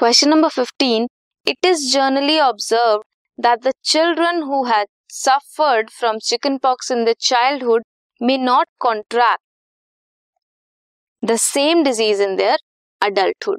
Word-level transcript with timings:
Question 0.00 0.28
number 0.28 0.48
15 0.50 1.06
it 1.46 1.66
is 1.66 1.80
generally 1.92 2.38
observe 2.40 3.02
that 3.38 3.58
the 3.64 3.72
children 3.84 4.42
who 4.42 4.62
had 4.64 4.86
suffered 5.12 5.90
from 5.90 6.18
chicken 6.28 6.56
pox 6.58 6.90
in 6.90 7.04
the 7.04 7.14
childhood 7.20 7.84
may 8.20 8.36
not 8.38 8.66
contract 8.80 9.42
the 11.22 11.36
same 11.40 11.82
disease 11.84 12.22
in 12.22 12.36
their 12.36 12.58
adulthood 13.02 13.58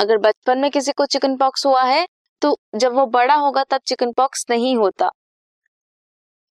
अगर 0.00 0.18
बचपन 0.18 0.58
में 0.58 0.70
किसी 0.70 0.92
को 0.92 1.06
chicken 1.06 1.36
pox 1.36 1.66
हुआ 1.66 1.82
है 1.82 2.06
तो 2.42 2.54
जब 2.76 2.94
वो 2.94 3.06
बड़ा 3.14 3.34
होगा 3.34 3.64
तब 3.70 3.80
चिकन 3.86 4.12
पॉक्स 4.12 4.44
नहीं 4.50 4.74
होता। 4.76 5.10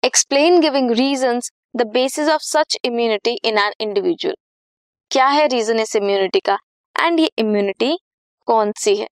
Explain 0.03 0.59
giving 0.61 0.91
reason 1.01 1.41
the 1.75 1.87
basis 1.93 2.29
of 2.29 2.43
such 2.43 2.77
immunity 2.85 3.35
in 3.43 3.57
an 3.57 3.73
individual 3.79 4.35
क्या 5.11 5.27
है 5.29 5.47
रीजन 5.47 5.79
इस 5.79 5.95
इम्यूनिटी 5.95 6.39
का? 6.39 6.59
एंड 6.95 7.19
ये 7.19 7.29
इम्यूनिटी 7.39 7.95
कौन 8.47 8.71
सी 8.77 8.95
है? 8.95 9.07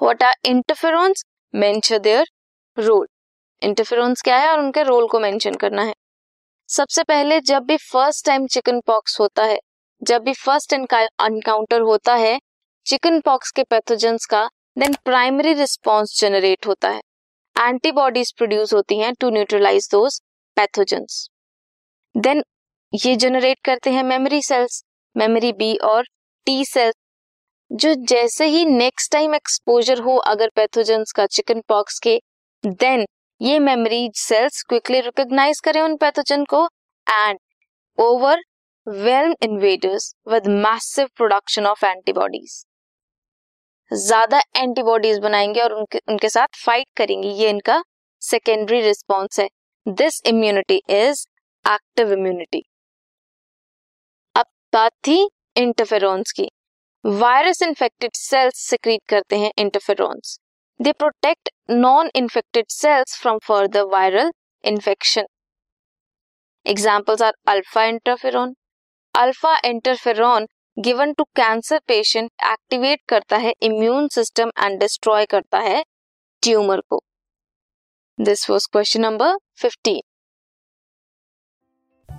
What 0.00 0.22
are 0.22 0.34
interferons 0.46 1.24
mention 1.54 1.98
their 1.98 2.26
role 2.76 3.06
interferons 3.62 4.22
क्या 4.22 4.36
है 4.38 4.50
और 4.50 4.60
उनके 4.60 4.82
रोल 4.82 5.06
को 5.08 5.20
मेंशन 5.20 5.54
करना 5.54 5.82
है। 5.82 5.94
सबसे 6.68 7.02
पहले 7.04 7.40
जब 7.40 7.64
भी 7.64 7.76
फ़र्स्ट 7.76 8.24
टाइम 8.26 8.46
चिकन 8.46 8.80
पॉक्स 8.86 9.18
होता 9.20 9.44
है, 9.44 9.58
जब 10.02 10.22
भी 10.22 10.32
फ़र्स्ट 10.34 10.72
एनकाउंटर 10.72 11.80
होता 11.80 12.14
है 12.16 12.38
चिकन 12.86 13.20
पॉक्स 13.20 13.50
के 13.50 13.62
पैथोजेंस 13.64 14.26
का 14.26 14.44
देन 14.78 14.94
प्राइमरी 15.04 15.52
रिस्पॉन्स 15.54 16.20
जनरेट 16.20 16.66
होता 16.66 16.88
है। 16.88 17.00
एंटीबॉडीज 17.56 18.32
प्रोड्यूस 18.32 18.74
होती 18.74 18.98
हैं 18.98 19.12
to 19.14 19.30
neutralise 19.30 19.88
those 19.92 20.20
pathogens 20.56 21.28
then 22.14 22.42
ये 22.92 23.16
जनरेट 23.16 23.58
करते 23.64 23.90
हैं 23.90 24.02
मेमोरी 24.04 24.42
सेल्स 24.42 24.82
मेमोरी 25.16 25.52
बी 25.54 25.74
और 25.84 26.04
टी 26.46 26.64
सेल्स 26.64 26.94
जो 27.70 27.94
जैसे 28.08 28.46
ही 28.46 28.64
नेक्स्ट 28.64 29.12
टाइम 29.12 29.34
एक्सपोजर 29.34 30.00
हो 30.02 30.16
अगर 30.26 30.50
पैथोजेंस 30.56 31.12
का 31.12 31.26
चिकन 31.26 31.60
पॉक्स 31.68 31.98
के 31.98 32.18
देन 32.64 33.04
ये 33.40 33.58
मेमोरी 33.58 34.08
सेल्स 34.16 34.62
क्विकली 34.68 35.00
रिकॉग्नाइज 35.00 35.60
करें 35.64 35.80
उन 35.80 35.96
पैथोजन 35.96 36.44
को 36.44 36.64
and 37.06 37.38
overwhelm 38.86 39.34
invaders 39.42 40.14
with 40.28 40.46
massive 40.58 41.08
production 41.16 41.66
of 41.66 41.84
antibodies 41.86 42.64
ज़्यादा 43.90 44.40
एंटीबॉडीज 44.56 45.18
बनाएँगे 45.18 45.60
और 45.60 45.72
उनके 45.72 46.00
उनके 46.08 46.28
साथ 46.28 46.64
फाइट 46.64 46.86
करेंगे, 46.96 47.28
ये 47.28 47.50
इनका 47.50 47.82
सेकेंडरी 48.22 48.80
रिस्पॉन्स 48.80 49.40
है। 49.40 49.48
This 49.86 50.20
immunity 50.26 50.80
is 50.90 51.26
active 51.64 52.12
immunity 52.12 52.62
अब 54.34 54.46
बात 54.72 54.92
थी 55.06 55.26
इंटरफेरोन्स 55.56 56.32
की। 56.32 56.48
वायरस 57.04 57.62
इन्फेक्टेड 57.62 58.10
सेल्स 58.14 58.56
सिक्रीट 58.60 59.00
करते 59.08 59.36
हैं 59.38 59.50
interferons 59.58 60.38
they 60.80 60.92
protect 60.92 61.50
non 61.70 62.10
infected 62.16 62.64
cells 62.70 63.16
from 63.20 63.38
further 63.38 63.82
viral 63.92 64.30
infection 64.64 65.26
examples 66.66 67.22
are 67.22 67.32
alpha 67.48 67.84
interferon 67.84 68.54
alpha 69.14 69.56
interferon 69.64 70.46
given 70.76 71.12
to 71.12 71.24
cancer 71.36 71.80
patient 71.88 72.30
activate 72.46 73.00
करता 73.08 73.36
है 73.36 73.54
immune 73.62 74.08
system 74.08 74.50
and 74.58 74.78
destroy 74.80 75.26
करता 75.26 75.58
है 75.60 75.82
ट्यूमर 76.42 76.80
को. 76.80 77.02
This 78.18 78.48
was 78.50 78.68
question 78.72 79.00
number 79.00 79.36
fifteen 79.60 80.00